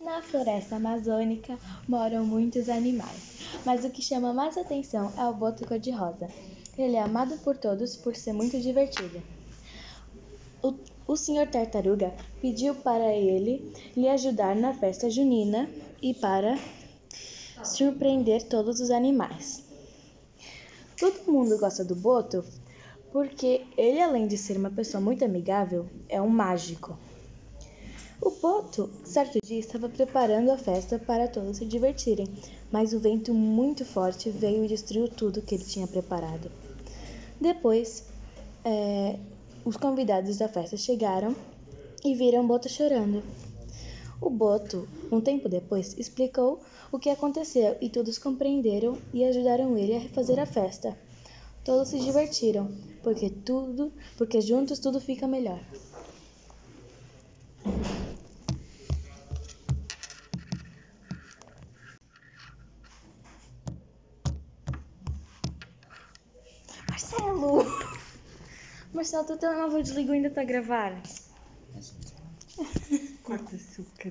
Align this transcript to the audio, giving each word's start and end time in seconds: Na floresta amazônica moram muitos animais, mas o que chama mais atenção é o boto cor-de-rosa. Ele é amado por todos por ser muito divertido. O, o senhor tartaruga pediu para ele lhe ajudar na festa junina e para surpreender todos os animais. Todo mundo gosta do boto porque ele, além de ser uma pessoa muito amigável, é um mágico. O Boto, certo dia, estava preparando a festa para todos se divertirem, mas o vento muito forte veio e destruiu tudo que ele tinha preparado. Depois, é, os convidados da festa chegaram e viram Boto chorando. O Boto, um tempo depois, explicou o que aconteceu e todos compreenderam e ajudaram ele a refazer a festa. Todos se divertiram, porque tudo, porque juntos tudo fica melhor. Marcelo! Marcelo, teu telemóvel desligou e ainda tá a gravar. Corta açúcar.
Na 0.00 0.22
floresta 0.22 0.76
amazônica 0.76 1.58
moram 1.86 2.24
muitos 2.24 2.70
animais, 2.70 3.38
mas 3.66 3.84
o 3.84 3.90
que 3.90 4.00
chama 4.00 4.32
mais 4.32 4.56
atenção 4.56 5.12
é 5.14 5.26
o 5.26 5.34
boto 5.34 5.66
cor-de-rosa. 5.66 6.26
Ele 6.78 6.96
é 6.96 7.02
amado 7.02 7.36
por 7.38 7.58
todos 7.58 7.96
por 7.96 8.16
ser 8.16 8.32
muito 8.32 8.58
divertido. 8.58 9.22
O, 10.62 10.74
o 11.06 11.16
senhor 11.16 11.48
tartaruga 11.48 12.14
pediu 12.40 12.74
para 12.76 13.14
ele 13.14 13.74
lhe 13.94 14.08
ajudar 14.08 14.56
na 14.56 14.72
festa 14.72 15.10
junina 15.10 15.68
e 16.02 16.14
para 16.14 16.58
surpreender 17.62 18.48
todos 18.48 18.80
os 18.80 18.90
animais. 18.90 19.62
Todo 20.98 21.30
mundo 21.30 21.58
gosta 21.58 21.84
do 21.84 21.94
boto 21.94 22.42
porque 23.12 23.66
ele, 23.76 24.00
além 24.00 24.26
de 24.26 24.38
ser 24.38 24.56
uma 24.56 24.70
pessoa 24.70 25.00
muito 25.00 25.22
amigável, 25.26 25.90
é 26.08 26.22
um 26.22 26.28
mágico. 26.28 26.98
O 28.22 28.32
Boto, 28.32 28.90
certo 29.02 29.38
dia, 29.42 29.58
estava 29.58 29.88
preparando 29.88 30.50
a 30.50 30.58
festa 30.58 30.98
para 30.98 31.26
todos 31.26 31.56
se 31.56 31.64
divertirem, 31.64 32.28
mas 32.70 32.92
o 32.92 33.00
vento 33.00 33.32
muito 33.32 33.82
forte 33.82 34.28
veio 34.28 34.62
e 34.62 34.68
destruiu 34.68 35.08
tudo 35.08 35.40
que 35.40 35.54
ele 35.54 35.64
tinha 35.64 35.86
preparado. 35.86 36.50
Depois, 37.40 38.04
é, 38.62 39.18
os 39.64 39.78
convidados 39.78 40.36
da 40.36 40.48
festa 40.48 40.76
chegaram 40.76 41.34
e 42.04 42.14
viram 42.14 42.46
Boto 42.46 42.68
chorando. 42.68 43.22
O 44.20 44.28
Boto, 44.28 44.86
um 45.10 45.18
tempo 45.18 45.48
depois, 45.48 45.96
explicou 45.98 46.60
o 46.92 46.98
que 46.98 47.08
aconteceu 47.08 47.78
e 47.80 47.88
todos 47.88 48.18
compreenderam 48.18 48.98
e 49.14 49.24
ajudaram 49.24 49.78
ele 49.78 49.96
a 49.96 49.98
refazer 49.98 50.38
a 50.38 50.44
festa. 50.44 50.94
Todos 51.64 51.88
se 51.88 51.98
divertiram, 51.98 52.70
porque 53.02 53.30
tudo, 53.30 53.90
porque 54.18 54.42
juntos 54.42 54.78
tudo 54.78 55.00
fica 55.00 55.26
melhor. 55.26 55.60
Marcelo! 67.00 67.64
Marcelo, 68.92 69.26
teu 69.26 69.38
telemóvel 69.38 69.82
desligou 69.82 70.14
e 70.14 70.18
ainda 70.18 70.30
tá 70.30 70.42
a 70.42 70.44
gravar. 70.44 71.02
Corta 73.22 73.56
açúcar. 73.56 74.08